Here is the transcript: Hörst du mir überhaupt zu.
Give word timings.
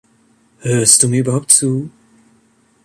Hörst 0.61 1.03
du 1.03 1.09
mir 1.09 1.19
überhaupt 1.19 1.51
zu. 1.51 1.91